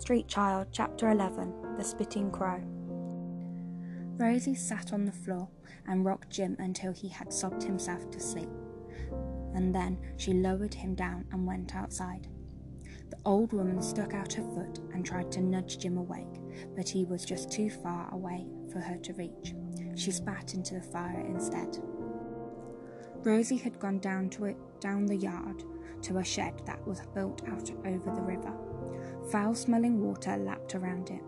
Street 0.00 0.28
Child, 0.28 0.68
Chapter 0.72 1.10
11 1.10 1.76
The 1.76 1.84
Spitting 1.84 2.30
Crow. 2.30 2.58
Rosie 4.16 4.54
sat 4.54 4.94
on 4.94 5.04
the 5.04 5.12
floor 5.12 5.46
and 5.86 6.06
rocked 6.06 6.30
Jim 6.30 6.56
until 6.58 6.90
he 6.90 7.06
had 7.06 7.30
sobbed 7.30 7.62
himself 7.62 8.10
to 8.10 8.18
sleep, 8.18 8.48
and 9.52 9.74
then 9.74 9.98
she 10.16 10.32
lowered 10.32 10.72
him 10.72 10.94
down 10.94 11.26
and 11.32 11.46
went 11.46 11.76
outside. 11.76 12.28
The 13.10 13.18
old 13.26 13.52
woman 13.52 13.82
stuck 13.82 14.14
out 14.14 14.32
her 14.32 14.42
foot 14.42 14.80
and 14.94 15.04
tried 15.04 15.30
to 15.32 15.42
nudge 15.42 15.78
Jim 15.78 15.98
awake, 15.98 16.40
but 16.74 16.88
he 16.88 17.04
was 17.04 17.26
just 17.26 17.52
too 17.52 17.68
far 17.68 18.08
away 18.14 18.46
for 18.72 18.80
her 18.80 18.96
to 18.96 19.12
reach. 19.12 19.52
She 19.96 20.12
spat 20.12 20.54
into 20.54 20.76
the 20.76 20.82
fire 20.82 21.26
instead. 21.26 21.78
Rosie 23.22 23.58
had 23.58 23.78
gone 23.78 23.98
down 23.98 24.30
to 24.30 24.46
it 24.46 24.56
down 24.80 25.04
the 25.04 25.16
yard 25.16 25.62
to 26.00 26.16
a 26.16 26.24
shed 26.24 26.62
that 26.64 26.84
was 26.86 27.02
built 27.14 27.46
out 27.46 27.70
over 27.84 28.14
the 28.14 28.22
river. 28.22 28.69
Foul 29.30 29.54
smelling 29.54 30.00
water 30.00 30.36
lapped 30.36 30.74
around 30.74 31.10
it. 31.10 31.22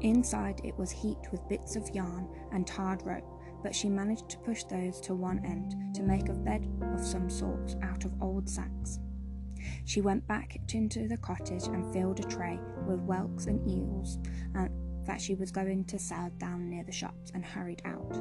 Inside 0.00 0.60
it 0.62 0.78
was 0.78 0.90
heaped 0.90 1.32
with 1.32 1.48
bits 1.48 1.74
of 1.74 1.90
yarn 1.90 2.28
and 2.52 2.66
tarred 2.66 3.04
rope, 3.04 3.26
but 3.62 3.74
she 3.74 3.88
managed 3.88 4.28
to 4.30 4.38
push 4.38 4.62
those 4.64 5.00
to 5.00 5.14
one 5.14 5.44
end 5.44 5.74
to 5.94 6.02
make 6.02 6.28
a 6.28 6.34
bed 6.34 6.68
of 6.94 7.04
some 7.04 7.28
sort 7.28 7.74
out 7.82 8.04
of 8.04 8.20
old 8.22 8.48
sacks. 8.48 9.00
She 9.84 10.00
went 10.00 10.26
back 10.26 10.56
into 10.72 11.08
the 11.08 11.16
cottage 11.16 11.66
and 11.66 11.92
filled 11.92 12.20
a 12.20 12.24
tray 12.24 12.58
with 12.86 13.00
whelks 13.00 13.46
and 13.46 13.68
eels 13.68 14.18
and 14.54 14.70
that 15.04 15.20
she 15.20 15.34
was 15.34 15.50
going 15.50 15.84
to 15.86 15.98
sell 15.98 16.30
down 16.38 16.68
near 16.68 16.84
the 16.84 16.92
shops 16.92 17.32
and 17.34 17.44
hurried 17.44 17.82
out. 17.84 18.20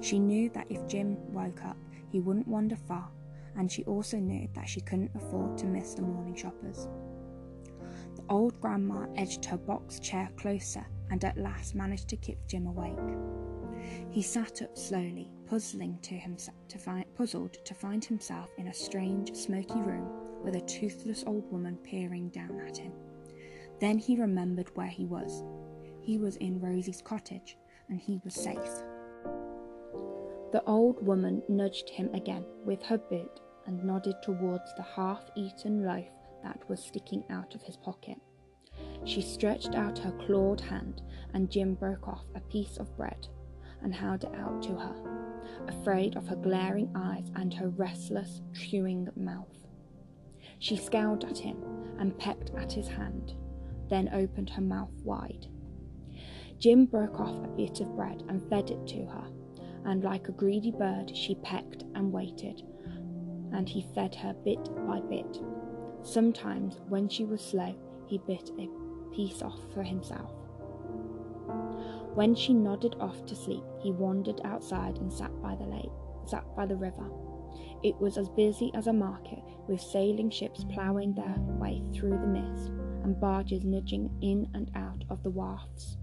She 0.00 0.18
knew 0.18 0.50
that 0.50 0.66
if 0.70 0.86
Jim 0.86 1.16
woke 1.32 1.64
up, 1.64 1.76
he 2.10 2.20
wouldn't 2.20 2.46
wander 2.46 2.76
far, 2.76 3.08
and 3.56 3.70
she 3.70 3.84
also 3.84 4.18
knew 4.18 4.48
that 4.54 4.68
she 4.68 4.80
couldn't 4.80 5.10
afford 5.16 5.58
to 5.58 5.66
miss 5.66 5.94
the 5.94 6.02
morning 6.02 6.34
shoppers. 6.34 6.88
The 8.16 8.24
old 8.30 8.60
grandma 8.60 9.06
edged 9.16 9.44
her 9.44 9.58
box 9.58 10.00
chair 10.00 10.28
closer 10.36 10.84
and 11.10 11.22
at 11.24 11.36
last 11.36 11.74
managed 11.74 12.08
to 12.08 12.16
keep 12.16 12.38
Jim 12.46 12.66
awake. 12.66 12.96
He 14.10 14.22
sat 14.22 14.62
up 14.62 14.76
slowly, 14.76 15.30
puzzling 15.46 15.98
to 16.02 16.14
himself 16.14 16.56
to 16.68 16.78
find, 16.78 17.04
puzzled 17.14 17.54
to 17.64 17.74
find 17.74 18.04
himself 18.04 18.50
in 18.56 18.68
a 18.68 18.74
strange, 18.74 19.34
smoky 19.34 19.80
room 19.80 20.08
with 20.42 20.56
a 20.56 20.60
toothless 20.62 21.24
old 21.26 21.50
woman 21.52 21.76
peering 21.76 22.30
down 22.30 22.58
at 22.66 22.78
him. 22.78 22.92
Then 23.80 23.98
he 23.98 24.16
remembered 24.16 24.74
where 24.74 24.86
he 24.88 25.04
was. 25.04 25.44
He 26.00 26.18
was 26.18 26.36
in 26.36 26.60
Rosie's 26.60 27.02
cottage, 27.02 27.58
and 27.88 28.00
he 28.00 28.20
was 28.24 28.34
safe. 28.34 28.82
The 30.52 30.62
old 30.66 31.04
woman 31.04 31.42
nudged 31.48 31.90
him 31.90 32.08
again 32.14 32.46
with 32.64 32.82
her 32.84 32.98
boot 32.98 33.40
and 33.66 33.84
nodded 33.84 34.16
towards 34.22 34.74
the 34.76 34.82
half 34.82 35.28
eaten 35.36 35.84
loaf 35.84 36.08
that 36.46 36.68
was 36.68 36.80
sticking 36.80 37.24
out 37.28 37.56
of 37.56 37.62
his 37.62 37.76
pocket. 37.76 38.18
She 39.04 39.20
stretched 39.20 39.74
out 39.74 39.98
her 39.98 40.12
clawed 40.12 40.60
hand, 40.60 41.02
and 41.34 41.50
Jim 41.50 41.74
broke 41.74 42.06
off 42.06 42.24
a 42.36 42.40
piece 42.40 42.76
of 42.76 42.96
bread 42.96 43.26
and 43.82 43.92
held 43.92 44.22
it 44.22 44.34
out 44.36 44.62
to 44.62 44.76
her, 44.76 44.94
afraid 45.66 46.16
of 46.16 46.28
her 46.28 46.36
glaring 46.36 46.90
eyes 46.94 47.30
and 47.34 47.52
her 47.52 47.68
restless, 47.70 48.42
chewing 48.54 49.08
mouth. 49.16 49.66
She 50.60 50.76
scowled 50.76 51.24
at 51.24 51.38
him 51.38 51.56
and 51.98 52.16
pecked 52.16 52.50
at 52.56 52.72
his 52.72 52.88
hand, 52.88 53.34
then 53.88 54.08
opened 54.12 54.50
her 54.50 54.62
mouth 54.62 54.94
wide. 55.02 55.46
Jim 56.58 56.86
broke 56.86 57.18
off 57.20 57.44
a 57.44 57.56
bit 57.56 57.80
of 57.80 57.94
bread 57.96 58.22
and 58.28 58.48
fed 58.48 58.70
it 58.70 58.86
to 58.86 59.04
her, 59.06 59.26
and 59.84 60.04
like 60.04 60.28
a 60.28 60.32
greedy 60.32 60.70
bird, 60.70 61.14
she 61.14 61.34
pecked 61.36 61.82
and 61.94 62.12
waited, 62.12 62.62
and 63.52 63.68
he 63.68 63.86
fed 63.94 64.14
her 64.14 64.34
bit 64.44 64.64
by 64.86 65.00
bit. 65.00 65.40
Sometimes, 66.06 66.78
when 66.88 67.08
she 67.08 67.24
was 67.24 67.40
slow, 67.40 67.74
he 68.06 68.18
bit 68.18 68.52
a 68.60 68.68
piece 69.12 69.42
off 69.42 69.58
for 69.74 69.82
himself. 69.82 70.30
When 72.14 72.32
she 72.36 72.54
nodded 72.54 72.94
off 73.00 73.26
to 73.26 73.34
sleep, 73.34 73.64
he 73.80 73.90
wandered 73.90 74.40
outside 74.44 74.98
and 74.98 75.12
sat 75.12 75.32
by 75.42 75.56
the 75.56 75.66
lake, 75.66 75.90
sat 76.24 76.44
by 76.54 76.64
the 76.64 76.76
river. 76.76 77.10
It 77.82 78.00
was 78.00 78.16
as 78.18 78.28
busy 78.28 78.70
as 78.72 78.86
a 78.86 78.92
market, 78.92 79.42
with 79.66 79.80
sailing 79.80 80.30
ships 80.30 80.64
ploughing 80.72 81.12
their 81.12 81.34
way 81.58 81.82
through 81.92 82.18
the 82.18 82.26
mist, 82.28 82.68
and 83.02 83.20
barges 83.20 83.64
nudging 83.64 84.08
in 84.22 84.48
and 84.54 84.70
out 84.76 85.02
of 85.10 85.24
the 85.24 85.30
wharfs. 85.30 85.98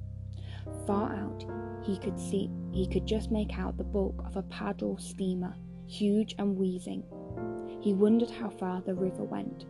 Far 0.85 1.13
out, 1.15 1.45
he 1.81 1.97
could 1.97 2.19
see 2.19 2.51
he 2.73 2.87
could 2.87 3.05
just 3.05 3.31
make 3.31 3.57
out 3.57 3.77
the 3.77 3.85
bulk 3.85 4.21
of 4.25 4.35
a 4.35 4.43
paddle 4.43 4.97
steamer, 4.97 5.55
huge 5.87 6.35
and 6.37 6.57
wheezing. 6.57 7.03
He 7.81 7.93
wondered 7.93 8.29
how 8.29 8.49
far 8.49 8.81
the 8.81 8.95
river 8.95 9.23
went, 9.23 9.65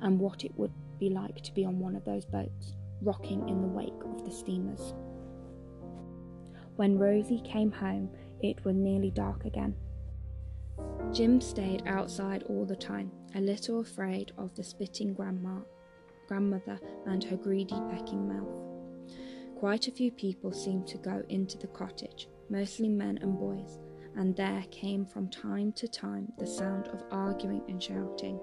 and 0.00 0.18
what 0.18 0.44
it 0.44 0.52
would 0.56 0.72
be 0.98 1.10
like 1.10 1.42
to 1.42 1.52
be 1.52 1.64
on 1.64 1.78
one 1.78 1.96
of 1.96 2.04
those 2.04 2.24
boats, 2.24 2.74
rocking 3.00 3.48
in 3.48 3.60
the 3.60 3.68
wake 3.68 4.02
of 4.04 4.24
the 4.24 4.30
steamers. 4.30 4.94
When 6.76 6.98
Rosie 6.98 7.42
came 7.44 7.70
home, 7.70 8.10
it 8.40 8.64
was 8.64 8.74
nearly 8.74 9.10
dark 9.10 9.44
again. 9.44 9.74
Jim 11.12 11.40
stayed 11.40 11.82
outside 11.86 12.44
all 12.44 12.64
the 12.64 12.76
time, 12.76 13.10
a 13.34 13.40
little 13.40 13.80
afraid 13.80 14.32
of 14.38 14.54
the 14.54 14.64
spitting 14.64 15.12
grandma, 15.12 15.58
grandmother 16.26 16.80
and 17.06 17.22
her 17.24 17.36
greedy 17.36 17.80
pecking 17.90 18.26
mouth. 18.26 18.62
Quite 19.58 19.86
a 19.86 19.92
few 19.92 20.10
people 20.10 20.52
seemed 20.52 20.86
to 20.88 20.98
go 20.98 21.22
into 21.28 21.58
the 21.58 21.66
cottage, 21.68 22.28
mostly 22.48 22.88
men 22.88 23.18
and 23.22 23.38
boys, 23.38 23.78
and 24.16 24.34
there 24.34 24.64
came 24.70 25.04
from 25.04 25.28
time 25.28 25.72
to 25.72 25.86
time 25.86 26.32
the 26.38 26.46
sound 26.46 26.88
of 26.88 27.04
arguing 27.10 27.62
and 27.68 27.82
shouting. 27.82 28.40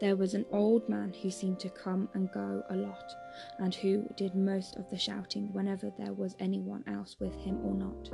There 0.00 0.16
was 0.16 0.34
an 0.34 0.46
old 0.52 0.88
man 0.88 1.12
who 1.12 1.30
seemed 1.30 1.58
to 1.60 1.70
come 1.70 2.08
and 2.14 2.30
go 2.30 2.62
a 2.70 2.76
lot, 2.76 3.12
and 3.58 3.74
who 3.74 4.06
did 4.16 4.36
most 4.36 4.76
of 4.76 4.88
the 4.90 4.98
shouting 4.98 5.52
whenever 5.52 5.90
there 5.98 6.12
was 6.12 6.36
anyone 6.38 6.84
else 6.86 7.16
with 7.18 7.34
him 7.34 7.58
or 7.64 7.74
not. 7.74 8.10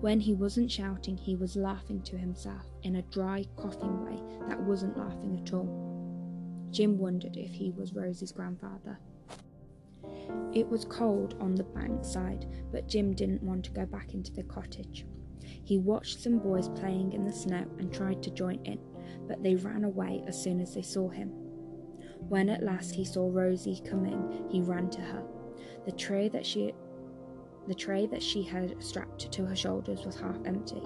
When 0.00 0.20
he 0.20 0.34
wasn't 0.34 0.70
shouting, 0.70 1.16
he 1.16 1.34
was 1.34 1.56
laughing 1.56 2.02
to 2.02 2.16
himself 2.16 2.66
in 2.84 2.96
a 2.96 3.02
dry, 3.02 3.46
coughing 3.56 4.04
way 4.04 4.22
that 4.48 4.62
wasn't 4.62 4.96
laughing 4.96 5.40
at 5.44 5.52
all. 5.52 6.68
Jim 6.70 6.98
wondered 6.98 7.36
if 7.36 7.50
he 7.50 7.72
was 7.72 7.94
Rosie's 7.94 8.30
grandfather. 8.30 8.98
It 10.52 10.68
was 10.68 10.84
cold 10.84 11.34
on 11.40 11.56
the 11.56 11.64
bank 11.64 12.04
side, 12.04 12.46
but 12.70 12.88
Jim 12.88 13.12
didn't 13.12 13.42
want 13.42 13.64
to 13.64 13.72
go 13.72 13.86
back 13.86 14.14
into 14.14 14.32
the 14.32 14.44
cottage. 14.44 15.04
He 15.40 15.78
watched 15.78 16.20
some 16.20 16.38
boys 16.38 16.68
playing 16.68 17.12
in 17.12 17.24
the 17.24 17.32
snow 17.32 17.66
and 17.78 17.92
tried 17.92 18.22
to 18.22 18.30
join 18.30 18.60
in, 18.64 18.78
but 19.26 19.42
they 19.42 19.54
ran 19.54 19.84
away 19.84 20.22
as 20.26 20.40
soon 20.40 20.60
as 20.60 20.74
they 20.74 20.82
saw 20.82 21.08
him. 21.08 21.28
When 22.28 22.48
at 22.48 22.62
last 22.62 22.94
he 22.94 23.04
saw 23.04 23.28
Rosie 23.30 23.80
coming, 23.88 24.46
he 24.50 24.60
ran 24.60 24.90
to 24.90 25.00
her. 25.00 25.24
The 25.84 25.92
tray 25.92 26.28
that 26.30 26.44
she 26.44 26.72
the 27.68 27.74
tray 27.74 28.06
that 28.06 28.22
she 28.22 28.44
had 28.44 28.80
strapped 28.80 29.32
to 29.32 29.44
her 29.44 29.56
shoulders 29.56 30.04
was 30.04 30.20
half 30.20 30.36
empty. 30.44 30.80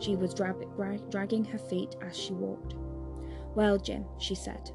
She 0.00 0.16
was 0.16 0.34
dra- 0.34 0.54
dra- 0.76 0.98
dragging 1.10 1.46
her 1.46 1.58
feet 1.58 1.96
as 2.02 2.14
she 2.14 2.34
walked. 2.34 2.74
Well, 3.54 3.78
Jim, 3.78 4.04
she 4.18 4.34
said, 4.34 4.70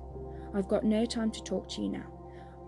I've 0.56 0.67
got 0.67 0.84
no 0.84 1.06
time 1.06 1.29
to 1.31 1.44
talk 1.44 1.69
to 1.69 1.84
you 1.84 1.90
now. 1.90 2.12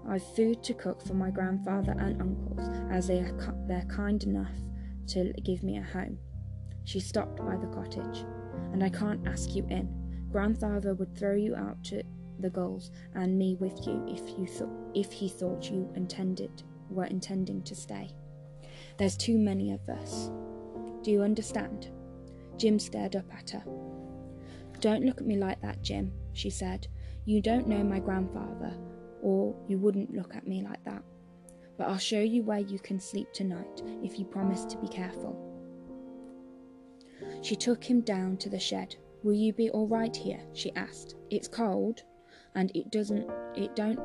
I've 0.07 0.35
food 0.35 0.63
to 0.63 0.73
cook 0.73 1.01
for 1.01 1.15
my 1.15 1.31
grandfather 1.31 1.95
and 1.97 2.21
uncles, 2.21 2.69
as 2.91 3.07
they 3.07 3.19
are 3.19 3.55
they're 3.67 3.85
kind 3.89 4.23
enough 4.23 4.53
to 5.07 5.33
give 5.43 5.63
me 5.63 5.77
a 5.77 5.83
home. 5.83 6.19
She 6.85 6.99
stopped 6.99 7.37
by 7.37 7.57
the 7.57 7.67
cottage, 7.67 8.25
and 8.71 8.83
I 8.83 8.89
can't 8.89 9.27
ask 9.27 9.55
you 9.55 9.65
in. 9.69 10.06
Grandfather 10.37 10.93
would 10.93 11.17
throw 11.17 11.33
you 11.33 11.55
out 11.55 11.83
to 11.85 12.03
the 12.41 12.51
gulls 12.51 12.91
and 13.15 13.39
me 13.39 13.55
with 13.55 13.87
you 13.87 14.05
if 14.07 14.37
you 14.37 14.45
thought 14.45 14.69
if 14.93 15.11
he 15.11 15.27
thought 15.27 15.71
you 15.71 15.91
intended 15.95 16.61
were 16.91 17.05
intending 17.05 17.63
to 17.63 17.73
stay. 17.73 18.11
There's 18.99 19.17
too 19.17 19.39
many 19.39 19.71
of 19.71 19.89
us. 19.89 20.29
Do 21.01 21.09
you 21.09 21.23
understand? 21.23 21.89
Jim 22.55 22.77
stared 22.77 23.15
up 23.15 23.25
at 23.33 23.49
her. 23.49 23.63
Don't 24.79 25.05
look 25.05 25.19
at 25.19 25.25
me 25.25 25.37
like 25.37 25.59
that, 25.61 25.81
Jim, 25.81 26.13
she 26.33 26.51
said. 26.51 26.87
You 27.25 27.41
don't 27.41 27.67
know 27.67 27.83
my 27.83 27.97
grandfather, 27.97 28.77
or 29.23 29.55
you 29.67 29.79
wouldn't 29.79 30.13
look 30.13 30.35
at 30.35 30.45
me 30.45 30.61
like 30.61 30.83
that. 30.83 31.01
But 31.79 31.87
I'll 31.87 31.97
show 31.97 32.21
you 32.21 32.43
where 32.43 32.59
you 32.59 32.77
can 32.77 32.99
sleep 32.99 33.33
tonight 33.33 33.81
if 34.03 34.19
you 34.19 34.25
promise 34.25 34.65
to 34.65 34.77
be 34.77 34.87
careful. 34.87 35.35
She 37.41 37.55
took 37.55 37.83
him 37.83 38.01
down 38.01 38.37
to 38.37 38.49
the 38.49 38.59
shed. 38.59 38.97
Will 39.23 39.33
you 39.33 39.53
be 39.53 39.69
all 39.69 39.87
right 39.87 40.15
here? 40.15 40.39
she 40.53 40.71
asked. 40.75 41.15
It's 41.29 41.47
cold, 41.47 42.03
and 42.55 42.71
it 42.75 42.91
doesn't 42.91 43.29
it 43.55 43.75
don't 43.75 43.99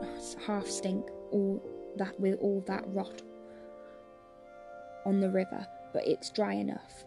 half 0.47 0.67
stink 0.67 1.07
all 1.31 1.63
that 1.97 2.19
with 2.19 2.39
all 2.41 2.63
that 2.67 2.85
rot 2.87 3.23
on 5.05 5.21
the 5.21 5.31
river, 5.31 5.67
but 5.93 6.07
it's 6.07 6.31
dry 6.31 6.55
enough. 6.55 7.05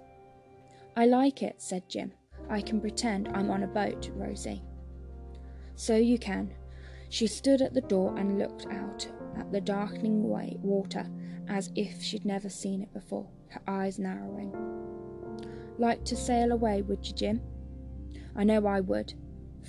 I 0.95 1.05
like 1.05 1.43
it, 1.43 1.61
said 1.61 1.89
Jim. 1.89 2.13
I 2.49 2.61
can 2.61 2.79
pretend 2.79 3.29
I'm 3.29 3.49
on 3.49 3.63
a 3.63 3.67
boat, 3.67 4.11
Rosie. 4.13 4.61
So 5.75 5.95
you 5.95 6.17
can. 6.17 6.53
She 7.09 7.27
stood 7.27 7.61
at 7.61 7.73
the 7.73 7.81
door 7.81 8.15
and 8.17 8.39
looked 8.39 8.65
out 8.67 9.07
at 9.37 9.51
the 9.51 9.61
darkening 9.61 10.23
water 10.23 11.07
as 11.47 11.71
if 11.75 12.01
she'd 12.01 12.25
never 12.25 12.49
seen 12.49 12.81
it 12.81 12.93
before, 12.93 13.27
her 13.49 13.61
eyes 13.67 13.99
narrowing. 13.99 14.53
Like 15.77 16.03
to 16.05 16.15
sail 16.15 16.51
away, 16.51 16.81
would 16.81 17.05
you, 17.05 17.13
Jim? 17.13 17.41
I 18.35 18.43
know 18.43 18.65
I 18.65 18.81
would. 18.81 19.13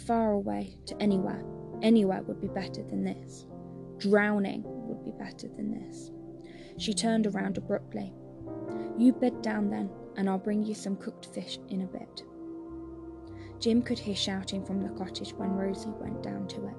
Far 0.06 0.32
away 0.32 0.78
to 0.86 1.00
anywhere. 1.00 1.44
Anywhere 1.82 2.22
would 2.22 2.40
be 2.40 2.48
better 2.48 2.82
than 2.82 3.04
this. 3.04 3.46
Drowning 3.98 4.62
would 4.64 5.04
be 5.04 5.12
better 5.12 5.48
than 5.48 5.70
this. 5.70 6.10
She 6.78 6.92
turned 6.92 7.26
around 7.26 7.56
abruptly. 7.58 8.12
You 8.98 9.12
bed 9.12 9.42
down 9.42 9.70
then, 9.70 9.90
and 10.16 10.28
I'll 10.28 10.38
bring 10.38 10.62
you 10.62 10.74
some 10.74 10.96
cooked 10.96 11.26
fish 11.26 11.58
in 11.68 11.82
a 11.82 11.86
bit. 11.86 12.24
Jim 13.60 13.82
could 13.82 13.98
hear 13.98 14.14
shouting 14.14 14.64
from 14.64 14.82
the 14.82 14.90
cottage 14.90 15.32
when 15.34 15.50
Rosie 15.50 15.94
went 15.98 16.22
down 16.22 16.46
to 16.48 16.66
it. 16.66 16.74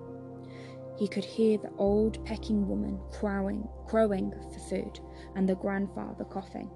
He 0.98 1.08
could 1.08 1.26
hear 1.26 1.58
the 1.58 1.72
old 1.78 2.24
pecking 2.26 2.68
woman 2.68 3.00
crowing, 3.12 3.68
crowing 3.88 4.32
for 4.52 4.60
food 4.60 5.00
and 5.36 5.48
the 5.48 5.56
grandfather 5.56 6.26
coughing. 6.26 6.70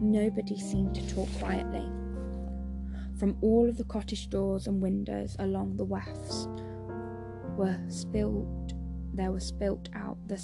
Nobody 0.00 0.58
seemed 0.58 0.94
to 0.94 1.14
talk 1.14 1.28
quietly. 1.38 1.88
From 3.22 3.36
all 3.40 3.68
of 3.68 3.76
the 3.76 3.84
cottage 3.84 4.30
doors 4.30 4.66
and 4.66 4.82
windows 4.82 5.36
along 5.38 5.76
the 5.76 5.84
wafts 5.84 6.48
were 7.56 7.78
spilled 7.88 8.74
there 9.14 9.30
was 9.30 9.46
spilt 9.46 9.88
out 9.94 10.18
the, 10.26 10.42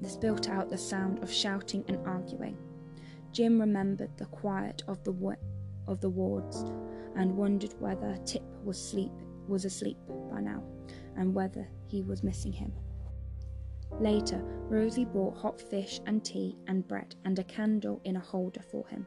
the 0.00 0.08
spilt 0.08 0.48
out 0.48 0.70
the 0.70 0.76
sound 0.76 1.22
of 1.22 1.30
shouting 1.30 1.84
and 1.86 2.04
arguing. 2.04 2.58
Jim 3.30 3.60
remembered 3.60 4.10
the 4.16 4.26
quiet 4.26 4.82
of 4.88 5.00
the 5.04 5.36
of 5.86 6.00
the 6.00 6.10
wards 6.10 6.64
and 7.14 7.36
wondered 7.36 7.74
whether 7.78 8.18
Tip 8.26 8.42
was 8.64 8.76
sleep 8.76 9.12
was 9.46 9.64
asleep 9.64 9.98
by 10.28 10.40
now 10.40 10.60
and 11.16 11.32
whether 11.32 11.68
he 11.86 12.02
was 12.02 12.24
missing 12.24 12.52
him. 12.52 12.72
Later, 14.00 14.42
Rosie 14.68 15.04
brought 15.04 15.36
hot 15.36 15.60
fish 15.60 16.00
and 16.06 16.24
tea 16.24 16.58
and 16.66 16.88
bread 16.88 17.14
and 17.24 17.38
a 17.38 17.44
candle 17.44 18.00
in 18.02 18.16
a 18.16 18.20
holder 18.20 18.62
for 18.72 18.84
him. 18.88 19.06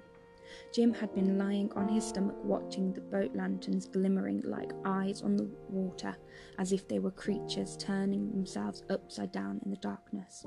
Jim 0.74 0.94
had 0.94 1.14
been 1.14 1.38
lying 1.38 1.72
on 1.76 1.88
his 1.88 2.06
stomach 2.06 2.36
watching 2.44 2.94
the 2.94 3.02
boat 3.02 3.36
lanterns 3.36 3.88
glimmering 3.88 4.42
like 4.46 4.72
eyes 4.86 5.22
on 5.22 5.36
the 5.36 5.50
water, 5.70 6.16
as 6.58 6.72
if 6.72 6.88
they 6.88 7.00
were 7.00 7.12
creatures 7.12 7.78
turning 7.78 8.30
themselves 8.30 8.84
upside 8.90 9.32
down 9.32 9.60
in 9.66 9.72
the 9.72 9.78
darkness. 9.78 10.46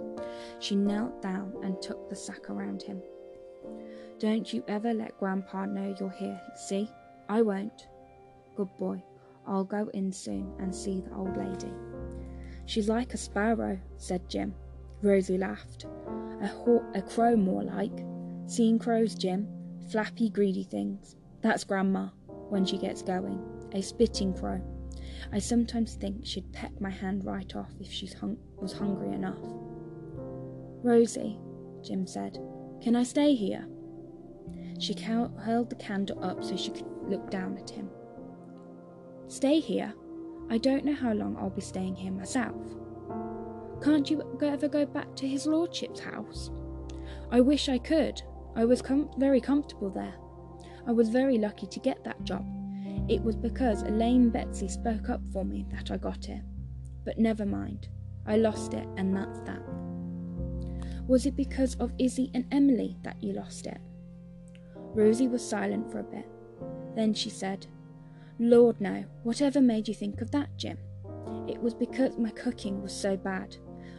She 0.58 0.76
knelt 0.76 1.22
down 1.22 1.52
and 1.62 1.80
took 1.80 2.08
the 2.08 2.16
sack 2.16 2.50
around 2.50 2.82
him. 2.82 3.02
Don't 4.18 4.52
you 4.52 4.62
ever 4.68 4.92
let 4.92 5.18
Grandpa 5.18 5.66
know 5.66 5.94
you're 5.98 6.10
here, 6.10 6.40
see? 6.54 6.90
I 7.28 7.42
won't. 7.42 7.88
Good 8.56 8.68
boy. 8.78 9.02
I'll 9.46 9.64
go 9.64 9.88
in 9.94 10.12
soon 10.12 10.52
and 10.58 10.74
see 10.74 11.00
the 11.00 11.14
old 11.14 11.36
lady. 11.36 11.72
She's 12.66 12.88
like 12.88 13.14
a 13.14 13.16
sparrow, 13.16 13.78
said 13.96 14.28
Jim. 14.28 14.54
Rosie 15.02 15.38
laughed. 15.38 15.86
A, 16.42 16.46
haw- 16.46 16.84
a 16.94 17.02
crow, 17.02 17.36
more 17.36 17.62
like. 17.62 18.04
Seen 18.46 18.78
crows, 18.78 19.14
Jim? 19.14 19.48
Flappy, 19.88 20.30
greedy 20.30 20.64
things. 20.64 21.16
That's 21.42 21.64
Grandma, 21.64 22.08
when 22.48 22.64
she 22.64 22.78
gets 22.78 23.02
going. 23.02 23.40
A 23.72 23.82
spitting 23.82 24.34
crow. 24.34 24.60
I 25.32 25.38
sometimes 25.38 25.94
think 25.94 26.26
she'd 26.26 26.52
peck 26.52 26.80
my 26.80 26.90
hand 26.90 27.24
right 27.24 27.54
off 27.56 27.70
if 27.80 27.90
she 27.90 28.06
hung- 28.06 28.38
was 28.60 28.72
hungry 28.72 29.12
enough. 29.12 29.40
Rosie, 30.82 31.38
Jim 31.82 32.06
said, 32.06 32.38
can 32.82 32.96
I 32.96 33.02
stay 33.02 33.34
here? 33.34 33.66
She 34.78 34.94
held 34.94 35.68
the 35.68 35.76
candle 35.76 36.24
up 36.24 36.42
so 36.42 36.56
she 36.56 36.70
could 36.70 36.86
look 37.02 37.30
down 37.30 37.58
at 37.58 37.68
him. 37.68 37.90
Stay 39.28 39.60
here? 39.60 39.92
I 40.48 40.58
don't 40.58 40.84
know 40.84 40.94
how 40.94 41.12
long 41.12 41.36
I'll 41.36 41.50
be 41.50 41.60
staying 41.60 41.94
here 41.94 42.10
myself. 42.10 42.56
Can't 43.82 44.10
you 44.10 44.22
ever 44.42 44.68
go 44.68 44.86
back 44.86 45.14
to 45.16 45.28
his 45.28 45.46
lordship's 45.46 46.00
house? 46.00 46.50
I 47.30 47.40
wish 47.40 47.68
I 47.68 47.78
could. 47.78 48.22
I 48.56 48.64
was 48.64 48.82
com- 48.82 49.10
very 49.18 49.40
comfortable 49.40 49.90
there. 49.90 50.14
I 50.86 50.92
was 50.92 51.08
very 51.08 51.38
lucky 51.38 51.66
to 51.66 51.80
get 51.80 52.02
that 52.04 52.22
job. 52.24 52.44
It 53.08 53.22
was 53.22 53.36
because 53.36 53.82
Elaine 53.82 54.30
Betsy 54.30 54.68
spoke 54.68 55.08
up 55.08 55.20
for 55.32 55.44
me 55.44 55.66
that 55.70 55.90
I 55.90 55.96
got 55.96 56.28
it. 56.28 56.42
But 57.04 57.18
never 57.18 57.46
mind. 57.46 57.88
I 58.26 58.36
lost 58.36 58.74
it, 58.74 58.86
and 58.96 59.16
that's 59.16 59.40
that. 59.40 59.62
Was 61.06 61.26
it 61.26 61.36
because 61.36 61.74
of 61.76 61.92
Izzy 61.98 62.30
and 62.34 62.44
Emily 62.52 62.96
that 63.02 63.22
you 63.22 63.32
lost 63.32 63.66
it? 63.66 63.80
Rosie 64.94 65.28
was 65.28 65.48
silent 65.48 65.90
for 65.90 66.00
a 66.00 66.04
bit. 66.04 66.28
Then 66.94 67.14
she 67.14 67.30
said, 67.30 67.66
Lord, 68.38 68.80
no. 68.80 69.04
Whatever 69.22 69.60
made 69.60 69.88
you 69.88 69.94
think 69.94 70.20
of 70.20 70.30
that, 70.30 70.56
Jim? 70.56 70.78
It 71.48 71.60
was 71.60 71.74
because 71.74 72.16
my 72.18 72.30
cooking 72.30 72.82
was 72.82 72.92
so 72.92 73.16
bad. 73.16 73.56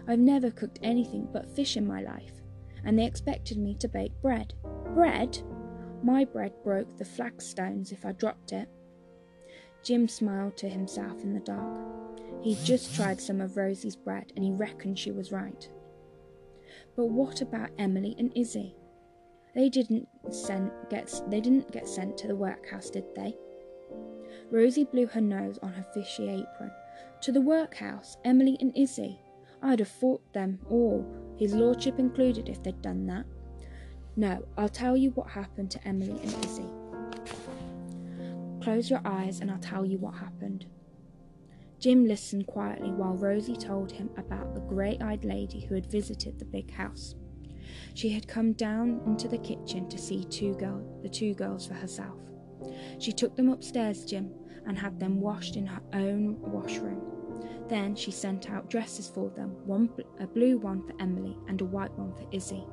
I've 0.08 0.20
never 0.20 0.52
cooked 0.52 0.80
anything 0.82 1.28
but 1.32 1.54
fish 1.56 1.78
in 1.78 1.86
my 1.86 2.02
life, 2.02 2.41
and 2.84 2.98
they 2.98 3.06
expected 3.06 3.58
me 3.58 3.76
to 3.76 3.88
bake 3.88 4.14
bread. 4.22 4.54
Bread? 4.94 5.42
My 6.04 6.26
bread 6.26 6.54
broke 6.64 6.98
the 6.98 7.06
flagstones 7.06 7.92
if 7.92 8.06
I 8.06 8.12
dropped 8.14 8.52
it. 8.52 8.68
Jim 9.84 10.08
smiled 10.08 10.58
to 10.58 10.70
himself 10.70 11.24
in 11.24 11.34
the 11.34 11.40
dark. 11.40 12.20
He'd 12.42 12.64
just 12.64 12.96
tried 12.96 13.22
some 13.22 13.42
of 13.42 13.58
Rosie's 13.58 13.96
bread 13.96 14.32
and 14.36 14.44
he 14.44 14.52
reckoned 14.52 14.98
she 14.98 15.12
was 15.12 15.32
right. 15.32 15.70
But 16.96 17.06
what 17.10 17.42
about 17.42 17.70
Emily 17.78 18.16
and 18.18 18.32
Izzy? 18.36 18.76
They 19.54 19.70
didn't 19.70 20.08
send, 20.32 20.72
get 20.90 21.22
they 21.28 21.42
didn't 21.42 21.72
get 21.72 21.88
sent 21.88 22.18
to 22.20 22.28
the 22.28 22.36
workhouse, 22.36 22.90
did 22.90 23.06
they? 23.16 23.36
Rosie 24.50 24.86
blew 24.86 25.08
her 25.08 25.22
nose 25.22 25.60
on 25.62 25.74
her 25.74 25.86
fishy 25.94 26.30
apron. 26.30 26.72
To 27.22 27.32
the 27.32 27.42
workhouse, 27.42 28.18
Emily 28.24 28.58
and 28.60 28.76
Izzy. 28.76 29.20
I'd 29.62 29.80
have 29.80 29.88
fought 29.88 30.34
them 30.34 30.60
all, 30.70 31.06
his 31.42 31.56
lordship 31.56 31.98
included, 31.98 32.50
if 32.50 32.62
they'd 32.62 32.84
done 32.84 33.08
that. 33.08 33.26
No, 34.16 34.46
I'll 34.60 34.70
tell 34.70 34.96
you 34.96 35.10
what 35.10 35.28
happened 35.28 35.72
to 35.72 35.88
Emily 35.88 36.22
and 36.22 36.46
Izzy. 36.46 36.70
Close 38.62 38.92
your 38.92 39.02
eyes 39.04 39.40
and 39.40 39.50
I'll 39.50 39.58
tell 39.58 39.84
you 39.84 39.98
what 39.98 40.14
happened. 40.14 40.68
Jim 41.80 42.06
listened 42.06 42.46
quietly 42.46 42.92
while 42.92 43.16
Rosie 43.16 43.56
told 43.56 43.92
him 43.92 44.12
about 44.18 44.54
the 44.54 44.62
grey 44.62 45.00
eyed 45.02 45.26
lady 45.26 45.62
who 45.62 45.74
had 45.74 45.92
visited 45.92 46.38
the 46.38 46.46
big 46.46 46.70
house. 46.70 47.16
She 47.96 48.10
had 48.10 48.28
come 48.28 48.54
down 48.54 49.02
into 49.08 49.28
the 49.28 49.40
kitchen 49.40 49.90
to 49.90 49.98
see 49.98 50.24
two 50.26 50.54
girl, 50.54 50.86
the 51.02 51.10
two 51.10 51.34
girls 51.34 51.66
for 51.66 51.74
herself. 51.74 52.20
She 53.00 53.12
took 53.12 53.36
them 53.36 53.50
upstairs, 53.50 54.06
Jim, 54.06 54.30
and 54.68 54.78
had 54.78 55.00
them 55.00 55.20
washed 55.20 55.56
in 55.56 55.66
her 55.66 55.82
own 55.92 56.40
washroom. 56.40 57.21
Then 57.68 57.96
she 57.96 58.12
sent 58.12 58.50
out 58.50 58.70
dresses 58.70 59.08
for 59.08 59.30
them, 59.30 59.56
one 59.66 59.90
a 60.20 60.28
blue 60.28 60.58
one 60.58 60.86
for 60.86 60.94
Emily 61.00 61.38
and 61.48 61.62
a 61.62 61.66
white 61.66 61.98
one 61.98 62.14
for 62.14 62.28
Izzy. 62.32 62.66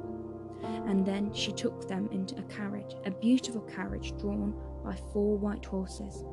And 0.63 1.07
then 1.07 1.33
she 1.33 1.53
took 1.53 1.87
them 1.87 2.09
into 2.11 2.37
a 2.37 2.43
carriage, 2.45 2.97
a 3.05 3.11
beautiful 3.11 3.61
carriage 3.63 4.17
drawn 4.19 4.55
by 4.85 4.97
four 5.13 5.37
white 5.37 5.65
horses. 5.65 6.25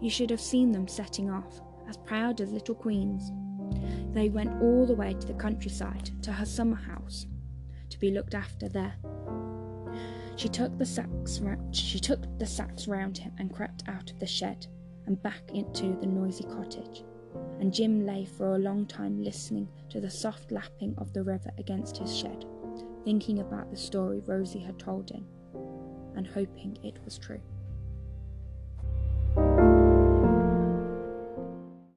You 0.00 0.10
should 0.10 0.30
have 0.30 0.40
seen 0.40 0.72
them 0.72 0.88
setting 0.88 1.30
off, 1.30 1.60
as 1.88 1.96
proud 1.96 2.40
as 2.40 2.52
little 2.52 2.74
queens. 2.74 3.30
They 4.12 4.28
went 4.28 4.60
all 4.62 4.86
the 4.86 4.94
way 4.94 5.14
to 5.14 5.26
the 5.26 5.34
countryside, 5.34 6.10
to 6.22 6.32
her 6.32 6.46
summer 6.46 6.76
house, 6.76 7.26
to 7.90 7.98
be 7.98 8.10
looked 8.10 8.34
after 8.34 8.68
there. 8.68 8.94
She 10.36 10.48
took 10.48 10.78
the 10.78 10.86
sacks 10.86 11.40
she 11.72 11.98
took 11.98 12.38
the 12.38 12.46
sacks 12.46 12.86
round 12.86 13.18
him 13.18 13.32
and 13.38 13.52
crept 13.52 13.82
out 13.88 14.10
of 14.10 14.18
the 14.18 14.26
shed 14.26 14.66
and 15.06 15.20
back 15.22 15.50
into 15.52 15.96
the 16.00 16.06
noisy 16.06 16.44
cottage. 16.44 17.02
And 17.60 17.74
Jim 17.74 18.06
lay 18.06 18.24
for 18.24 18.54
a 18.54 18.58
long 18.58 18.86
time 18.86 19.22
listening 19.22 19.68
to 19.90 20.00
the 20.00 20.10
soft 20.10 20.52
lapping 20.52 20.94
of 20.98 21.12
the 21.12 21.22
river 21.22 21.50
against 21.58 21.98
his 21.98 22.16
shed, 22.16 22.44
thinking 23.04 23.40
about 23.40 23.70
the 23.70 23.76
story 23.76 24.20
Rosie 24.20 24.60
had 24.60 24.78
told 24.78 25.10
him 25.10 25.26
and 26.16 26.26
hoping 26.26 26.78
it 26.82 26.98
was 27.04 27.18
true. 27.18 27.40